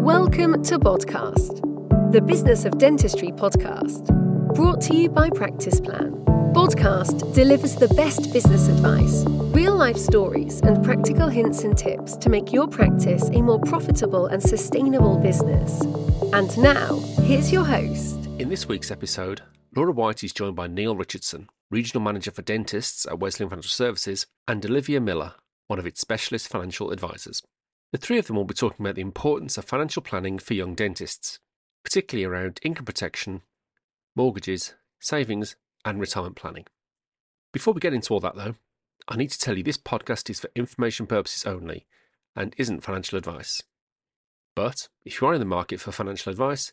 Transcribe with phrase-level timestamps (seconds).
[0.00, 1.60] Welcome to Podcast,
[2.10, 4.06] the Business of Dentistry podcast,
[4.54, 6.12] brought to you by Practice Plan.
[6.54, 9.24] Podcast delivers the best business advice,
[9.54, 14.28] real life stories, and practical hints and tips to make your practice a more profitable
[14.28, 15.82] and sustainable business.
[16.32, 18.24] And now, here's your host.
[18.38, 19.42] In this week's episode,
[19.76, 24.26] Laura Whyte is joined by Neil Richardson, Regional Manager for Dentists at Wesleyan Financial Services,
[24.48, 25.34] and Olivia Miller,
[25.66, 27.42] one of its specialist financial advisors.
[27.92, 30.74] The three of them will be talking about the importance of financial planning for young
[30.74, 31.40] dentists,
[31.82, 33.42] particularly around income protection,
[34.14, 36.66] mortgages, savings, and retirement planning.
[37.52, 38.54] Before we get into all that, though,
[39.08, 41.86] I need to tell you this podcast is for information purposes only
[42.36, 43.62] and isn't financial advice.
[44.54, 46.72] But if you are in the market for financial advice,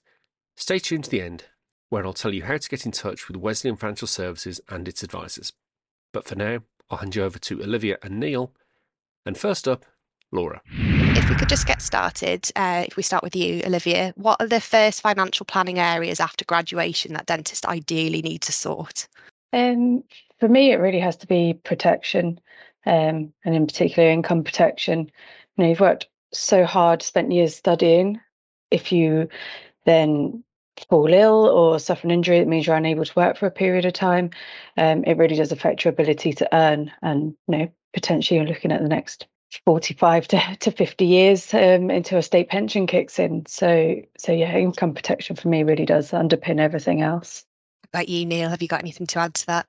[0.55, 1.45] stay tuned to the end,
[1.89, 5.01] where I'll tell you how to get in touch with Wesleyan Financial Services and its
[5.01, 5.53] advisors.
[6.11, 6.59] But for now,
[6.89, 8.51] I'll hand you over to Olivia and Neil.
[9.25, 9.85] And first up,
[10.31, 10.61] Laura.
[11.15, 14.47] If we could just get started, uh, if we start with you, Olivia, what are
[14.47, 19.07] the first financial planning areas after graduation that dentists ideally need to sort?
[19.53, 20.03] Um,
[20.39, 22.39] for me, it really has to be protection,
[22.85, 25.09] um, and in particular, income protection.
[25.55, 28.19] You know, you've worked so hard, spent years studying.
[28.69, 29.29] If you
[29.85, 30.43] then
[30.89, 33.85] fall ill or suffer an injury that means you're unable to work for a period
[33.85, 34.29] of time,
[34.77, 36.91] um, it really does affect your ability to earn.
[37.01, 39.25] And you know, potentially, you're looking at the next
[39.65, 43.45] 45 to, to 50 years um, until a state pension kicks in.
[43.45, 47.45] So, so yeah, income protection for me really does underpin everything else.
[47.93, 49.65] About you, Neil, have you got anything to add to that?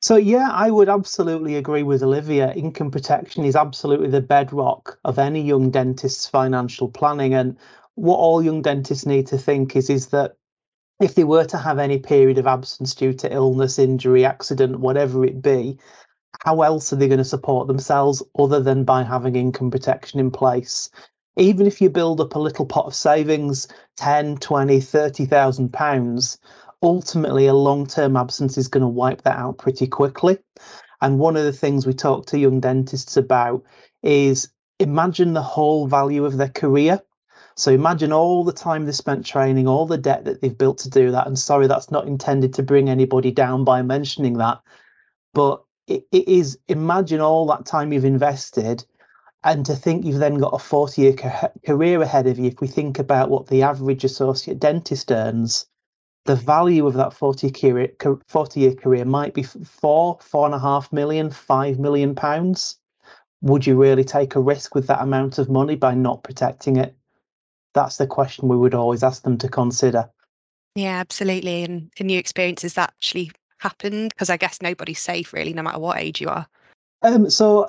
[0.00, 2.52] So, yeah, I would absolutely agree with Olivia.
[2.52, 7.34] Income protection is absolutely the bedrock of any young dentist's financial planning.
[7.34, 7.56] And
[7.94, 10.36] what all young dentists need to think is, is that
[11.00, 15.24] if they were to have any period of absence due to illness, injury, accident, whatever
[15.24, 15.78] it be,
[16.44, 20.30] how else are they going to support themselves other than by having income protection in
[20.30, 20.90] place?
[21.36, 26.38] Even if you build up a little pot of savings, 10, 20, 30,000 pounds,
[26.82, 30.38] ultimately a long-term absence is going to wipe that out pretty quickly.
[31.00, 33.62] And one of the things we talk to young dentists about
[34.02, 37.00] is imagine the whole value of their career.
[37.56, 40.90] So imagine all the time they spent training, all the debt that they've built to
[40.90, 41.26] do that.
[41.26, 44.60] And sorry, that's not intended to bring anybody down by mentioning that.
[45.32, 48.84] But it, is imagine all that time you've invested
[49.44, 52.60] and to think you've then got a 40 year ca- career ahead of you if
[52.60, 55.66] we think about what the average associate dentist earns
[56.26, 57.92] the value of that 40 career
[58.28, 62.78] 40 year career might be four four and a half million five million pounds.
[63.42, 66.96] Would you really take a risk with that amount of money by not protecting it?
[67.74, 70.10] That's the question we would always ask them to consider.
[70.74, 74.10] Yeah absolutely and in your that actually happened?
[74.10, 76.46] Because I guess nobody's safe really, no matter what age you are.
[77.02, 77.66] Um, so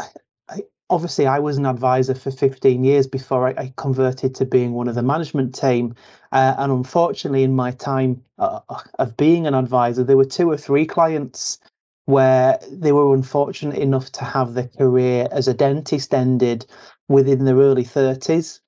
[0.50, 4.74] I, obviously, I was an advisor for 15 years before I, I converted to being
[4.74, 5.96] one of the management team.
[6.32, 8.60] Uh, and unfortunately, in my time uh,
[9.00, 11.60] of being an advisor, there were two or three clients
[12.06, 16.66] where they were unfortunate enough to have their career as a dentist ended
[17.10, 18.62] within their early 30s.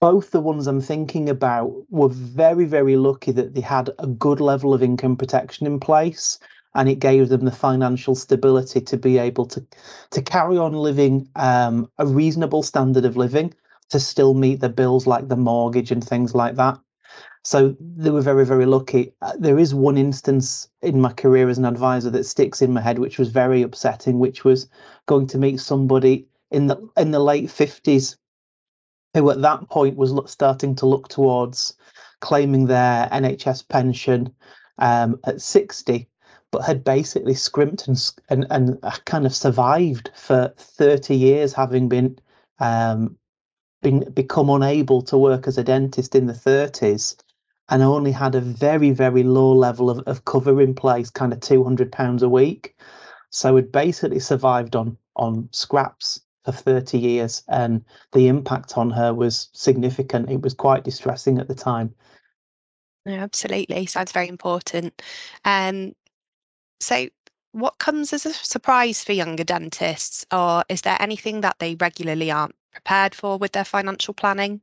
[0.00, 4.40] Both the ones I'm thinking about were very, very lucky that they had a good
[4.40, 6.38] level of income protection in place
[6.74, 9.64] and it gave them the financial stability to be able to
[10.10, 13.52] to carry on living um, a reasonable standard of living
[13.90, 16.78] to still meet the bills like the mortgage and things like that.
[17.44, 19.12] So they were very very lucky.
[19.20, 22.80] Uh, there is one instance in my career as an advisor that sticks in my
[22.80, 24.68] head, which was very upsetting, which was
[25.06, 28.16] going to meet somebody in the in the late fifties
[29.14, 31.76] who at that point was starting to look towards
[32.20, 34.32] claiming their NHS pension
[34.78, 36.08] um, at 60
[36.52, 41.88] but had basically scrimped and and, and uh, kind of survived for 30 years, having
[41.88, 42.16] been
[42.60, 43.18] um,
[43.80, 47.16] been become unable to work as a dentist in the 30s,
[47.70, 51.40] and only had a very very low level of, of cover in place, kind of
[51.40, 52.76] 200 pounds a week.
[53.30, 59.14] So had basically survived on on scraps for 30 years, and the impact on her
[59.14, 60.30] was significant.
[60.30, 61.94] It was quite distressing at the time.
[63.06, 63.86] Yeah, absolutely.
[63.86, 65.02] Sounds very important.
[65.44, 65.94] Um,
[66.82, 67.08] so,
[67.52, 72.30] what comes as a surprise for younger dentists, or is there anything that they regularly
[72.30, 74.60] aren't prepared for with their financial planning?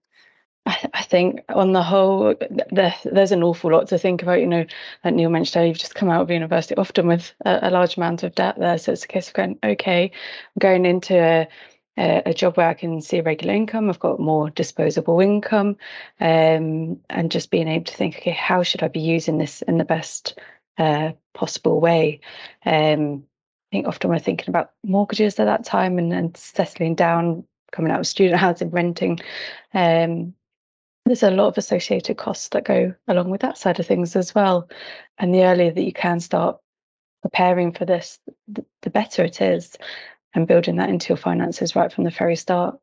[0.65, 4.39] I think on the whole, the, there's an awful lot to think about.
[4.39, 4.65] You know,
[5.03, 8.35] like Neil mentioned, you've just come out of university, often with a, large amount of
[8.35, 8.77] debt there.
[8.77, 10.11] So it's a case of going, okay,
[10.55, 11.47] I'm going into a,
[12.25, 13.89] a, job where I can see regular income.
[13.89, 15.77] I've got more disposable income,
[16.19, 19.77] um, and just being able to think, okay, how should I be using this in
[19.77, 20.37] the best
[21.33, 22.19] possible way.
[22.65, 23.23] Um,
[23.71, 27.91] I think often we're thinking about mortgages at that time and, and settling down, coming
[27.91, 29.19] out of student housing, renting.
[29.73, 30.33] Um,
[31.05, 34.35] there's a lot of associated costs that go along with that side of things as
[34.35, 34.69] well.
[35.17, 36.57] And the earlier that you can start
[37.21, 38.19] preparing for this,
[38.81, 39.75] the better it is,
[40.33, 42.79] and building that into your finances right from the very start.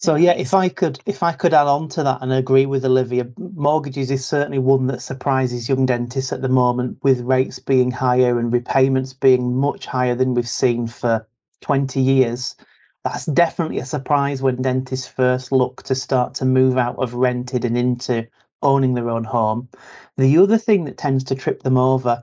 [0.00, 2.84] So yeah, if I could if I could add on to that and agree with
[2.84, 7.90] Olivia, mortgages is certainly one that surprises young dentists at the moment, with rates being
[7.90, 11.26] higher and repayments being much higher than we've seen for
[11.62, 12.54] 20 years.
[13.02, 17.64] That's definitely a surprise when dentists first look to start to move out of rented
[17.64, 18.26] and into
[18.62, 19.68] owning their own home.
[20.16, 22.22] The other thing that tends to trip them over,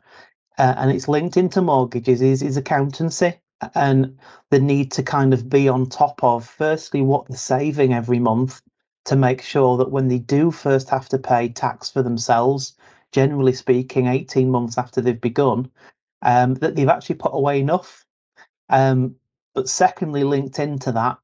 [0.57, 3.33] uh, and it's linked into mortgages, is is accountancy
[3.74, 4.18] and
[4.50, 8.62] the need to kind of be on top of firstly what they're saving every month
[9.06, 12.75] to make sure that when they do first have to pay tax for themselves,
[13.12, 15.69] generally speaking, 18 months after they've begun,
[16.24, 18.06] um, that they've actually put away enough.
[18.69, 19.16] Um,
[19.54, 21.18] but secondly, linked into that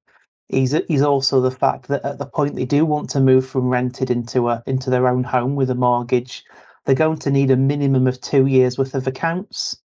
[0.50, 3.70] is is also the fact that at the point they do want to move from
[3.70, 6.44] rented into a into their own home with a mortgage,
[6.86, 9.78] they're going to need a minimum of two years worth of accounts.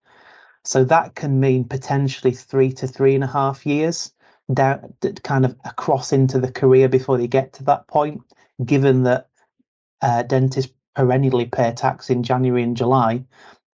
[0.66, 4.12] So that can mean potentially three to three and a half years
[4.54, 8.22] down, kind of across into the career before they get to that point,
[8.64, 9.30] given that
[10.02, 13.24] uh, dentists perennially pay tax in January and July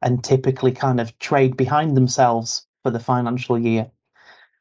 [0.02, 3.90] and typically kind of trade behind themselves for the financial year.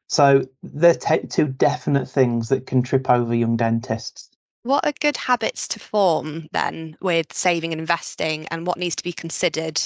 [0.07, 4.29] So they're t- two definite things that can trip over young dentists.
[4.63, 9.03] What are good habits to form then with saving and investing, and what needs to
[9.03, 9.81] be considered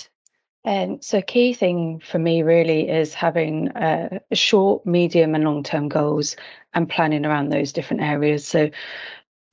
[0.63, 5.63] and um, so, key thing for me really is having uh, short, medium, and long
[5.63, 6.35] term goals
[6.73, 8.47] and planning around those different areas.
[8.47, 8.69] So,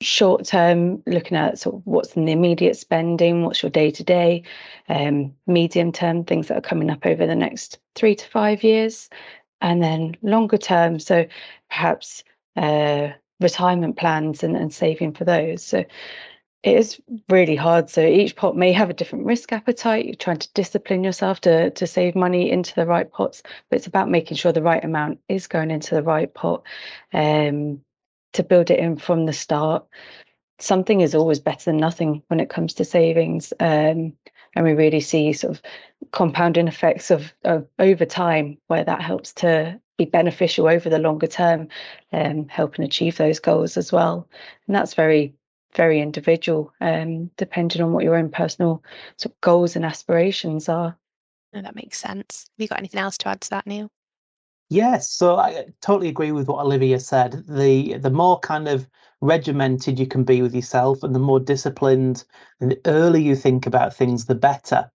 [0.01, 4.03] short term, looking at sort of what's in the immediate spending, what's your day to
[4.03, 4.43] day,
[5.47, 9.09] medium term, things that are coming up over the next three to five years,
[9.61, 10.99] and then longer term.
[10.99, 11.25] So,
[11.69, 12.23] perhaps
[12.55, 13.09] uh,
[13.39, 15.63] retirement plans and, and saving for those.
[15.63, 15.85] So,
[16.63, 17.89] it is really hard.
[17.89, 20.05] So each pot may have a different risk appetite.
[20.05, 23.87] You're trying to discipline yourself to to save money into the right pots, but it's
[23.87, 26.63] about making sure the right amount is going into the right pot
[27.13, 27.81] um,
[28.33, 29.85] to build it in from the start.
[30.59, 33.53] Something is always better than nothing when it comes to savings.
[33.61, 34.13] Um,
[34.55, 35.61] and we really see sort of
[36.11, 41.27] compounding effects of, of over time where that helps to be beneficial over the longer
[41.27, 41.67] term,
[42.13, 44.27] um, helping achieve those goals as well.
[44.67, 45.33] And that's very
[45.75, 48.83] very individual, um, depending on what your own personal
[49.17, 50.97] sort of goals and aspirations are.
[51.53, 52.45] No, that makes sense.
[52.57, 53.89] Have you got anything else to add to that, Neil?
[54.69, 57.43] Yes, so I totally agree with what Olivia said.
[57.47, 58.87] The the more kind of
[59.19, 62.23] regimented you can be with yourself, and the more disciplined
[62.59, 64.91] and the earlier you think about things, the better.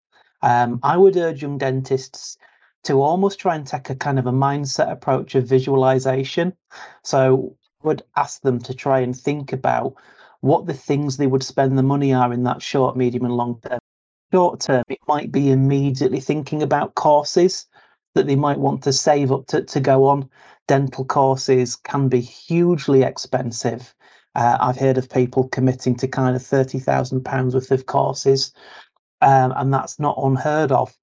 [0.43, 2.37] Um, I would urge young dentists
[2.85, 6.53] to almost try and take a kind of a mindset approach of visualization.
[7.05, 9.95] So I would ask them to try and think about
[10.41, 13.61] what the things they would spend the money are in that short, medium, and long
[13.63, 13.79] term.
[14.33, 17.67] Short term, it might be immediately thinking about courses
[18.15, 20.29] that they might want to save up to, to go on.
[20.69, 23.95] Dental courses can be hugely expensive.
[24.35, 28.53] Uh, I've heard of people committing to kind of thirty thousand pounds worth of courses,
[29.21, 30.97] um, and that's not unheard of.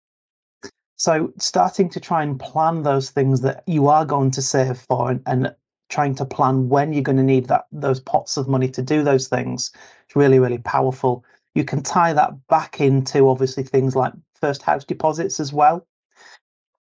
[0.96, 5.12] So, starting to try and plan those things that you are going to save for,
[5.12, 5.54] and, and
[5.90, 9.04] trying to plan when you're going to need that those pots of money to do
[9.04, 9.72] those things.
[10.06, 11.24] It's really really powerful.
[11.56, 15.88] You can tie that back into obviously things like first house deposits as well.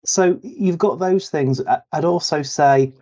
[0.06, 1.62] So you've got those things.
[1.92, 2.94] I'd also say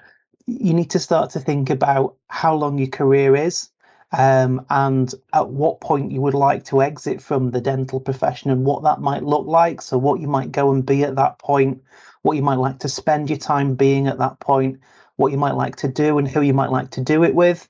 [0.48, 3.70] you need to start to think about how long your career is
[4.12, 8.66] um, and at what point you would like to exit from the dental profession and
[8.66, 9.82] what that might look like.
[9.82, 11.82] So what you might go and be at that point
[12.24, 14.80] what you might like to spend your time being at that point
[15.22, 17.70] what you might like to do and who you might like to do it with,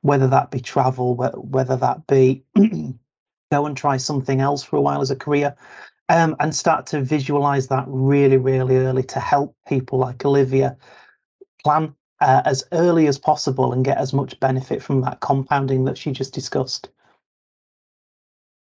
[0.00, 2.42] whether that be travel, whether that be
[3.52, 5.54] go and try something else for a while as a career,
[6.08, 10.76] um, and start to visualize that really, really early to help people like Olivia
[11.62, 15.98] plan uh, as early as possible and get as much benefit from that compounding that
[15.98, 16.88] she just discussed.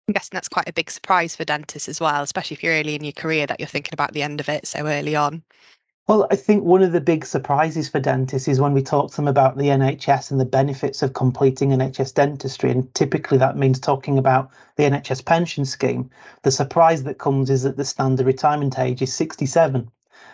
[0.09, 2.97] I'm guessing that's quite a big surprise for dentists as well, especially if you're early
[2.97, 5.43] in your career that you're thinking about the end of it so early on.
[6.11, 9.17] Well, I think one of the big surprises for dentists is when we talk to
[9.19, 12.73] them about the NHS and the benefits of completing NHS dentistry.
[12.73, 16.11] And typically that means talking about the NHS pension scheme.
[16.43, 19.89] The surprise that comes is that the standard retirement age is 67.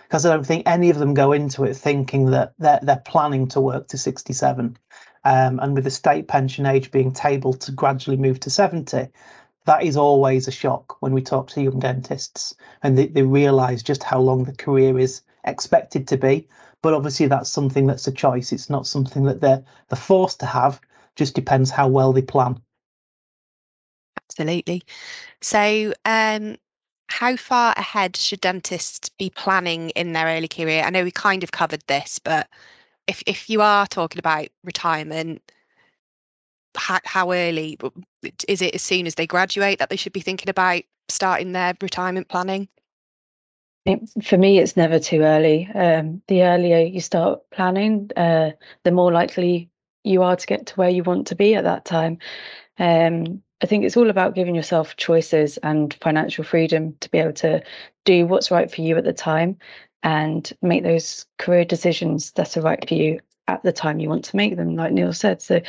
[0.04, 3.46] Because I don't think any of them go into it thinking that they're, they're planning
[3.48, 4.78] to work to 67.
[5.26, 9.08] Um, and with the state pension age being tabled to gradually move to 70,
[9.66, 13.82] that is always a shock when we talk to young dentists and they, they realise
[13.82, 16.48] just how long the career is expected to be.
[16.82, 18.52] But obviously, that's something that's a choice.
[18.52, 20.80] It's not something that they're they're forced to have.
[21.16, 22.60] Just depends how well they plan.
[24.30, 24.82] Absolutely.
[25.40, 26.56] So, um,
[27.08, 30.82] how far ahead should dentists be planning in their early career?
[30.84, 32.48] I know we kind of covered this, but
[33.06, 35.42] if if you are talking about retirement,
[36.76, 37.78] how, how early
[38.48, 38.74] is it?
[38.74, 42.68] As soon as they graduate, that they should be thinking about starting their retirement planning?
[43.84, 45.68] It, for me, it's never too early.
[45.74, 48.50] Um, the earlier you start planning, uh,
[48.82, 49.70] the more likely
[50.02, 52.18] you are to get to where you want to be at that time.
[52.78, 57.32] Um, I think it's all about giving yourself choices and financial freedom to be able
[57.34, 57.62] to
[58.04, 59.56] do what's right for you at the time
[60.02, 64.24] and make those career decisions that are right for you at the time you want
[64.26, 65.40] to make them, like Neil said.
[65.40, 65.60] So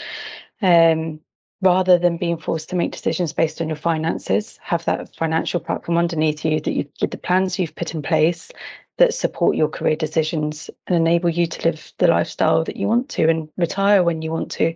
[0.62, 1.20] um,
[1.62, 5.98] rather than being forced to make decisions based on your finances, have that financial platform
[5.98, 8.52] underneath you that you the plans you've put in place
[8.98, 13.10] that support your career decisions and enable you to live the lifestyle that you want
[13.10, 14.74] to and retire when you want to,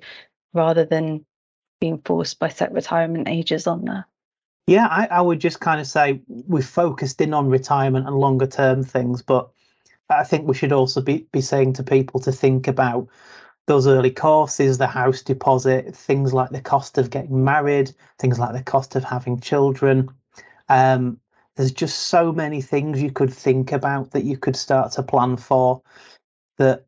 [0.54, 1.26] rather than
[1.80, 4.08] being forced by set retirement ages on there.
[4.68, 8.46] Yeah, I, I would just kind of say we've focused in on retirement and longer
[8.46, 9.50] term things, but
[10.10, 13.08] I think we should also be, be saying to people to think about
[13.68, 18.54] those early courses, the house deposit, things like the cost of getting married, things like
[18.54, 20.10] the cost of having children.
[20.70, 21.20] Um,
[21.56, 25.38] there's just so many things you could think about that you could start to plan
[25.38, 25.82] for
[26.58, 26.86] that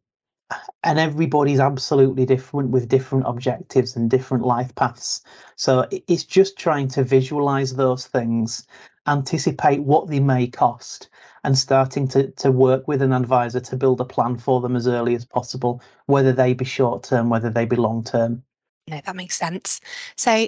[0.84, 5.22] and everybody's absolutely different with different objectives and different life paths
[5.56, 8.68] so it's just trying to visualize those things
[9.07, 11.10] anticipate what they may cost
[11.43, 14.88] and starting to, to work with an advisor to build a plan for them as
[14.88, 18.43] early as possible, whether they be short term, whether they be long term.
[18.88, 19.81] No, that makes sense.
[20.15, 20.48] So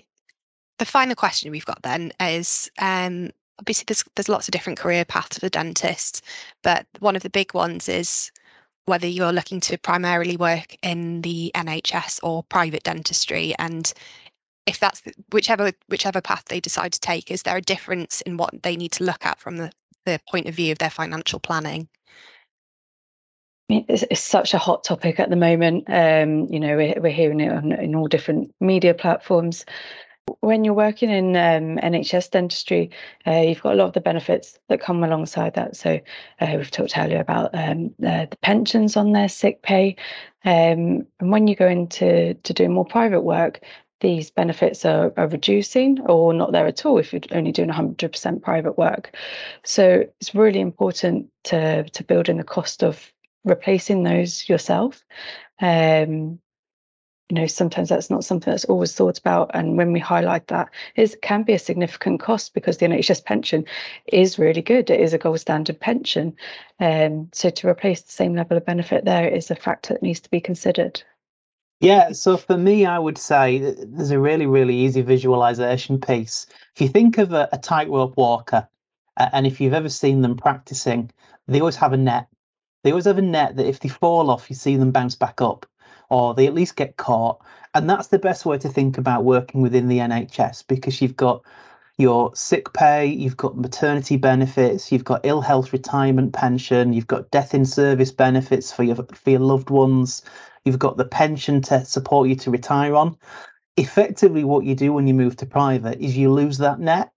[0.77, 5.05] the final question we've got then is um, obviously there's there's lots of different career
[5.05, 6.21] paths for dentists,
[6.63, 8.31] but one of the big ones is
[8.85, 13.91] whether you're looking to primarily work in the NHS or private dentistry and
[14.65, 18.63] if that's whichever whichever path they decide to take is there a difference in what
[18.63, 19.72] they need to look at from the
[20.05, 21.88] the point of view of their financial planning?
[23.67, 25.86] It's, it's such a hot topic at the moment.
[25.88, 29.65] Um, you know, we're, we're hearing it on, in all different media platforms.
[30.39, 32.89] When you're working in um, NHS dentistry,
[33.27, 35.75] uh, you've got a lot of the benefits that come alongside that.
[35.75, 36.00] So
[36.41, 39.95] uh, we've talked earlier about um, uh, the pensions on their sick pay,
[40.43, 43.62] um, and when you go into to doing more private work,
[44.02, 48.42] these benefits are, are reducing or not there at all if you're only doing 100%
[48.42, 49.16] private work.
[49.64, 53.12] So it's really important to, to build in the cost of
[53.46, 55.04] replacing those yourself.
[55.62, 56.40] Um,
[57.30, 59.50] you know, sometimes that's not something that's always thought about.
[59.56, 63.66] And when we highlight that, it can be a significant cost because the NHS pension
[64.06, 64.92] is really good.
[64.92, 66.36] It is a gold standard pension.
[66.80, 70.20] Um, so to replace the same level of benefit there is a factor that needs
[70.20, 71.02] to be considered.
[71.79, 76.48] Yeah, so for me, I would say there's a really, really easy visualization piece.
[76.75, 78.67] If you think of a, a tightrope walker,
[79.17, 81.12] uh, and if you've ever seen them practicing,
[81.48, 82.27] they always have a net.
[82.84, 85.41] They always have a net that if they fall off, you see them bounce back
[85.41, 85.65] up,
[86.10, 87.44] or they at least get caught.
[87.75, 91.44] And that's the best way to think about working within the NHS because you've got
[91.98, 97.32] your sick pay, you've got maternity benefits, you've got ill health retirement pension, you've got
[97.32, 100.24] death in service benefits for your for your loved ones,
[100.65, 103.17] You've got the pension to support you to retire on.
[103.77, 107.12] Effectively, what you do when you move to private is you lose that net.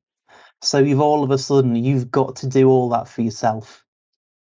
[0.60, 3.84] So you've all of a sudden you've got to do all that for yourself.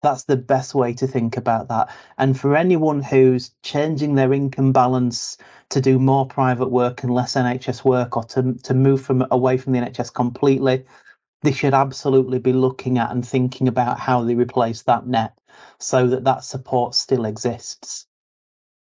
[0.02, 1.90] That's the best way to think about that.
[2.18, 5.36] And for anyone who's changing their income balance
[5.70, 9.58] to do more private work and less NHS work, or to to move from away
[9.58, 10.84] from the NHS completely,
[11.42, 15.38] they should absolutely be looking at and thinking about how they replace that net
[15.78, 18.06] so that that support still exists.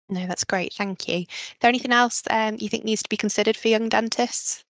[0.09, 0.73] No, that's great.
[0.73, 1.19] Thank you.
[1.19, 1.27] Is
[1.61, 4.63] there anything else um, you think needs to be considered for young dentists?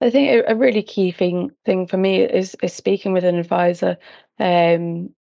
[0.00, 3.96] I think a really key thing thing for me is is speaking with an advisor,
[4.38, 5.12] um,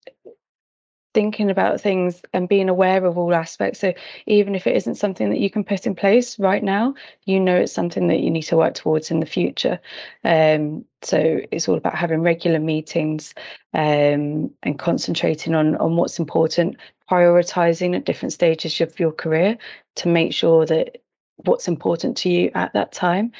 [1.15, 3.81] thinking about things and being aware of all aspects.
[3.81, 3.95] So
[4.27, 7.57] even if it isn't something that you can put in place right now, you know
[7.57, 9.81] it's something that you need to work towards in the future.
[10.25, 13.33] Um, so it's all about having regular meetings
[13.73, 16.77] um, and concentrating on on what's important,
[17.11, 19.57] prioritizing at different stages of your career
[19.97, 21.03] to make sure that
[21.45, 23.33] what's important to you at that time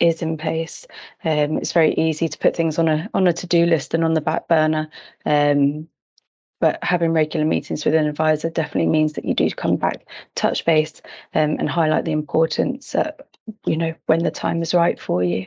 [0.00, 0.86] is in place.
[1.24, 4.04] Um, it's very easy to put things on a on a to do list and
[4.04, 4.88] on the back burner.
[5.24, 5.88] Um,
[6.60, 10.64] but having regular meetings with an advisor definitely means that you do come back, touch
[10.64, 11.02] base,
[11.34, 12.94] um, and highlight the importance.
[12.94, 13.12] Uh,
[13.66, 15.46] you know when the time is right for you.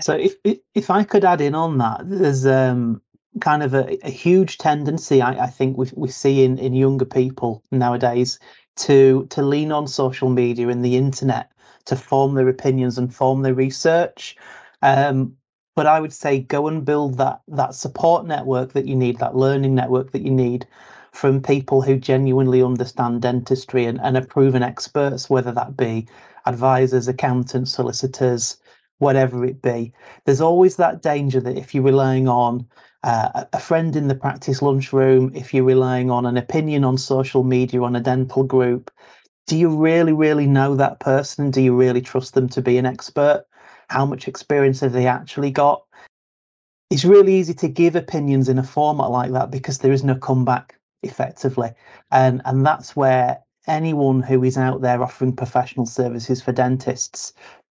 [0.00, 0.34] So if
[0.74, 3.00] if I could add in on that, there's um,
[3.40, 7.04] kind of a, a huge tendency I, I, think we we see in, in younger
[7.04, 8.38] people nowadays
[8.76, 11.50] to to lean on social media and the internet
[11.86, 14.36] to form their opinions and form their research.
[14.82, 15.36] Um,
[15.76, 19.36] but I would say go and build that that support network that you need, that
[19.36, 20.66] learning network that you need
[21.12, 26.08] from people who genuinely understand dentistry and, and are proven experts, whether that be
[26.46, 28.56] advisors, accountants, solicitors,
[28.98, 29.92] whatever it be.
[30.24, 32.66] There's always that danger that if you're relying on
[33.04, 37.44] uh, a friend in the practice lunchroom, if you're relying on an opinion on social
[37.44, 38.90] media on a dental group,
[39.46, 41.50] do you really, really know that person?
[41.50, 43.44] Do you really trust them to be an expert?
[43.90, 45.84] How much experience have they actually got?
[46.88, 50.14] It's really easy to give opinions in a format like that because there is no
[50.14, 51.72] comeback effectively.
[52.10, 57.34] And and that's where anyone who is out there offering professional services for dentists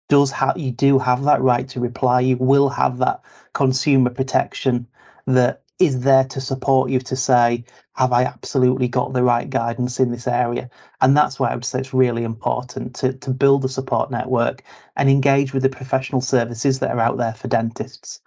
[0.08, 2.22] does have you do have that right to reply.
[2.22, 3.20] You will have that
[3.54, 4.88] consumer protection
[5.28, 10.00] that is there to support you to say, have I absolutely got the right guidance
[10.00, 10.70] in this area?
[11.02, 14.64] And that's why I would say it's really important to, to build a support network
[14.96, 18.22] and engage with the professional services that are out there for dentists.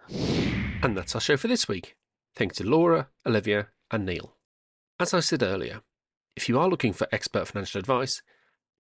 [0.83, 1.97] And that's our show for this week.
[2.37, 4.37] Thanks to Laura, Olivia, and Neil.
[5.01, 5.81] As I said earlier,
[6.37, 8.23] if you are looking for expert financial advice,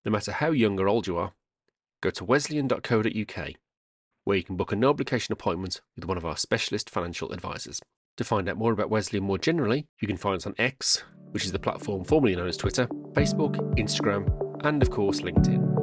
[0.05, 1.33] no matter how young or old you are,
[2.01, 3.51] go to wesleyan.co.uk,
[4.25, 7.81] where you can book a no obligation appointment with one of our specialist financial advisors.
[8.21, 11.47] To find out more about Wesleyan more generally, you can find us on X, which
[11.47, 14.29] is the platform formerly known as Twitter, Facebook, Instagram,
[14.63, 15.80] and of course LinkedIn.